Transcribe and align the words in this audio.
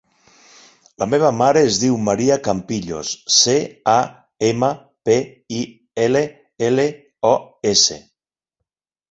La 1.01 1.07
meva 1.09 1.27
mare 1.41 1.61
es 1.67 1.75
diu 1.81 1.99
Maria 2.05 2.37
Campillos: 2.47 3.11
ce, 3.35 3.55
a, 3.93 3.95
ema, 4.49 4.71
pe, 5.11 5.19
i, 5.59 5.61
ela, 6.09 6.25
ela, 6.71 6.89
o, 7.35 7.37
essa. 7.75 8.01